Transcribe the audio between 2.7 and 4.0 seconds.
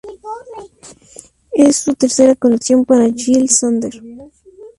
para Jil Sander.